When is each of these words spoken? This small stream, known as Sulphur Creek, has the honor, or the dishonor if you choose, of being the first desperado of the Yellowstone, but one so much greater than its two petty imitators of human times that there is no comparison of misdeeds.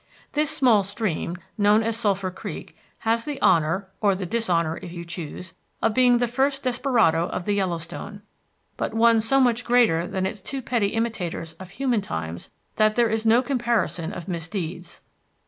This 0.31 0.49
small 0.49 0.81
stream, 0.83 1.37
known 1.59 1.83
as 1.83 1.95
Sulphur 1.95 2.31
Creek, 2.31 2.75
has 3.01 3.23
the 3.23 3.39
honor, 3.39 3.87
or 4.01 4.15
the 4.15 4.25
dishonor 4.25 4.79
if 4.81 4.91
you 4.91 5.05
choose, 5.05 5.53
of 5.79 5.93
being 5.93 6.17
the 6.17 6.27
first 6.27 6.63
desperado 6.63 7.27
of 7.29 7.45
the 7.45 7.53
Yellowstone, 7.53 8.23
but 8.77 8.95
one 8.95 9.21
so 9.21 9.39
much 9.39 9.63
greater 9.63 10.07
than 10.07 10.25
its 10.25 10.41
two 10.41 10.63
petty 10.63 10.87
imitators 10.87 11.53
of 11.59 11.69
human 11.69 12.01
times 12.01 12.49
that 12.77 12.95
there 12.95 13.11
is 13.11 13.27
no 13.27 13.43
comparison 13.43 14.11
of 14.11 14.27
misdeeds. 14.27 15.01